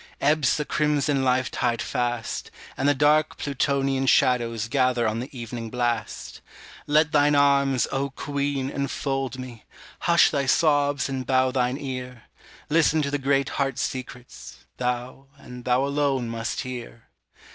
[0.19, 5.69] Ebbs the crimson life tide fast, And the dark Plutonian shadows Gather on the evening
[5.69, 6.41] blast;
[6.87, 9.63] Let thine arms, O Queen, enfold me,
[9.99, 12.23] Hush thy sobs and bow thine ear;
[12.67, 17.03] Listen to the great heart secrets, Thou, and thou alone, must hear.